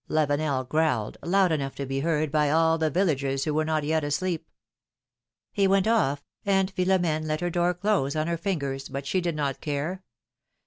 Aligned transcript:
Lavenel 0.09 0.67
growled, 0.67 1.17
loud 1.21 1.51
enough 1.51 1.75
to 1.75 1.85
be 1.85 1.99
heard 1.99 2.31
by 2.31 2.49
all 2.49 2.79
the 2.79 2.89
villagers 2.89 3.43
who 3.43 3.53
were 3.53 3.63
not 3.63 3.83
yet 3.83 4.03
asleep. 4.03 4.49
He 5.51 5.67
went 5.67 5.85
off, 5.87 6.23
and 6.43 6.71
Philomene 6.71 7.27
let 7.27 7.41
her 7.41 7.51
door 7.51 7.75
close 7.75 8.15
on 8.15 8.25
her 8.25 8.35
fingers, 8.35 8.89
but 8.89 9.05
she 9.05 9.21
did 9.21 9.35
not 9.35 9.61
care. 9.61 10.03